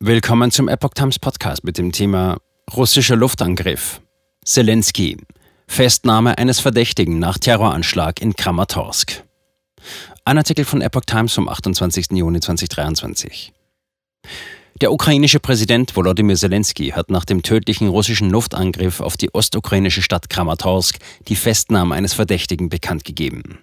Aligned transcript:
Willkommen 0.00 0.52
zum 0.52 0.68
Epoch 0.68 0.94
Times 0.94 1.18
Podcast 1.18 1.64
mit 1.64 1.76
dem 1.76 1.90
Thema 1.90 2.38
Russischer 2.72 3.16
Luftangriff. 3.16 4.00
Zelensky. 4.44 5.16
Festnahme 5.66 6.38
eines 6.38 6.60
Verdächtigen 6.60 7.18
nach 7.18 7.36
Terroranschlag 7.36 8.22
in 8.22 8.36
Kramatorsk. 8.36 9.24
Ein 10.24 10.38
Artikel 10.38 10.64
von 10.64 10.82
Epoch 10.82 11.04
Times 11.04 11.34
vom 11.34 11.48
28. 11.48 12.12
Juni 12.12 12.38
2023. 12.38 13.52
Der 14.80 14.92
ukrainische 14.92 15.40
Präsident 15.40 15.96
Volodymyr 15.96 16.36
Zelensky 16.36 16.90
hat 16.90 17.10
nach 17.10 17.24
dem 17.24 17.42
tödlichen 17.42 17.88
russischen 17.88 18.30
Luftangriff 18.30 19.00
auf 19.00 19.16
die 19.16 19.34
ostukrainische 19.34 20.02
Stadt 20.02 20.30
Kramatorsk 20.30 20.98
die 21.26 21.34
Festnahme 21.34 21.96
eines 21.96 22.14
Verdächtigen 22.14 22.68
bekannt 22.68 23.02
gegeben. 23.02 23.58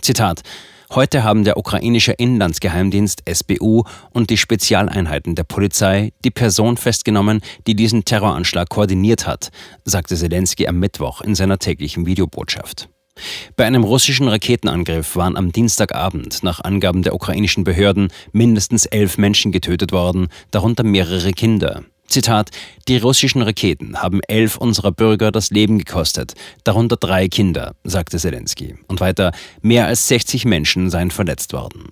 Zitat 0.00 0.42
Heute 0.90 1.24
haben 1.24 1.44
der 1.44 1.56
ukrainische 1.56 2.12
Inlandsgeheimdienst 2.12 3.22
SBU 3.28 3.82
und 4.12 4.30
die 4.30 4.36
Spezialeinheiten 4.36 5.34
der 5.34 5.44
Polizei 5.44 6.12
die 6.24 6.30
Person 6.30 6.76
festgenommen, 6.76 7.40
die 7.66 7.74
diesen 7.74 8.04
Terroranschlag 8.04 8.68
koordiniert 8.68 9.26
hat, 9.26 9.50
sagte 9.84 10.16
Zelensky 10.16 10.68
am 10.68 10.78
Mittwoch 10.78 11.20
in 11.20 11.34
seiner 11.34 11.58
täglichen 11.58 12.06
Videobotschaft. 12.06 12.88
Bei 13.56 13.64
einem 13.64 13.82
russischen 13.82 14.28
Raketenangriff 14.28 15.16
waren 15.16 15.36
am 15.36 15.50
Dienstagabend 15.50 16.42
nach 16.42 16.60
Angaben 16.60 17.02
der 17.02 17.14
ukrainischen 17.14 17.64
Behörden 17.64 18.08
mindestens 18.32 18.86
elf 18.86 19.18
Menschen 19.18 19.52
getötet 19.52 19.90
worden, 19.92 20.28
darunter 20.50 20.84
mehrere 20.84 21.32
Kinder. 21.32 21.82
Zitat, 22.08 22.50
die 22.88 22.98
russischen 22.98 23.42
Raketen 23.42 24.02
haben 24.02 24.20
elf 24.28 24.56
unserer 24.56 24.92
Bürger 24.92 25.32
das 25.32 25.50
Leben 25.50 25.78
gekostet, 25.78 26.34
darunter 26.64 26.96
drei 26.96 27.28
Kinder, 27.28 27.74
sagte 27.84 28.18
Zelensky. 28.18 28.76
Und 28.88 29.00
weiter, 29.00 29.32
mehr 29.62 29.86
als 29.86 30.08
60 30.08 30.44
Menschen 30.44 30.90
seien 30.90 31.10
verletzt 31.10 31.52
worden. 31.52 31.90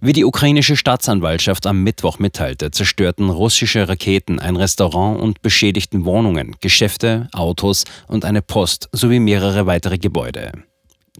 Wie 0.00 0.12
die 0.12 0.24
ukrainische 0.24 0.76
Staatsanwaltschaft 0.76 1.66
am 1.66 1.82
Mittwoch 1.82 2.18
mitteilte, 2.18 2.70
zerstörten 2.70 3.30
russische 3.30 3.88
Raketen 3.88 4.38
ein 4.38 4.56
Restaurant 4.56 5.20
und 5.20 5.40
beschädigten 5.40 6.04
Wohnungen, 6.04 6.54
Geschäfte, 6.60 7.28
Autos 7.32 7.84
und 8.06 8.24
eine 8.24 8.42
Post 8.42 8.88
sowie 8.92 9.20
mehrere 9.20 9.66
weitere 9.66 9.96
Gebäude. 9.96 10.52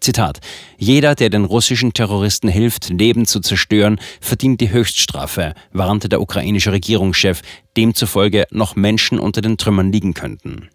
Zitat: 0.01 0.41
Jeder, 0.79 1.15
der 1.15 1.31
den 1.31 1.45
russischen 1.45 1.93
Terroristen 1.93 2.49
hilft, 2.49 2.91
Leben 2.91 3.27
zu 3.27 3.41
zerstören, 3.41 4.01
verdient 4.21 4.61
die 4.61 4.71
Höchststrafe, 4.71 5.55
warnte 5.73 6.09
der 6.09 6.21
ukrainische 6.21 6.73
Regierungschef, 6.73 7.43
demzufolge 7.77 8.47
noch 8.51 8.77
Menschen 8.77 9.19
unter 9.19 9.41
den 9.41 9.57
Trümmern 9.57 9.93
liegen 9.93 10.15
könnten. 10.15 10.69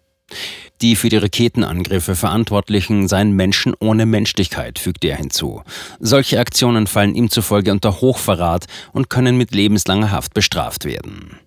Die 0.80 0.96
für 0.96 1.08
die 1.08 1.16
Raketenangriffe 1.16 2.16
Verantwortlichen 2.16 3.06
seien 3.06 3.32
Menschen 3.32 3.74
ohne 3.78 4.06
Menschlichkeit, 4.06 4.78
fügte 4.78 5.08
er 5.08 5.16
hinzu. 5.16 5.62
Solche 6.00 6.40
Aktionen 6.40 6.86
fallen 6.86 7.14
ihm 7.14 7.30
zufolge 7.30 7.70
unter 7.70 8.00
Hochverrat 8.00 8.66
und 8.92 9.08
können 9.08 9.36
mit 9.36 9.54
lebenslanger 9.54 10.10
Haft 10.10 10.34
bestraft 10.34 10.84
werden. 10.84 11.38